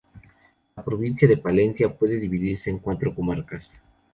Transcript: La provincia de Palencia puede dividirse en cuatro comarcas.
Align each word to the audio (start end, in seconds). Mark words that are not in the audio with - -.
La 0.77 0.83
provincia 0.83 1.27
de 1.27 1.37
Palencia 1.37 1.95
puede 1.95 2.19
dividirse 2.19 2.71
en 2.71 2.79
cuatro 2.79 3.13
comarcas. 3.13 3.75